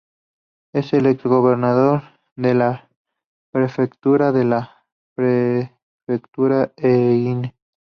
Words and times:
Es 0.73 0.93
el 0.93 1.05
ex 1.05 1.21
gobernador 1.25 2.01
de 2.35 2.55
la 2.55 2.89
Prefectura 3.53 4.31
de 4.31 4.45
la 4.45 4.87
Prefectura 5.15 6.73
de 6.75 6.75
Ehime. 6.77 7.55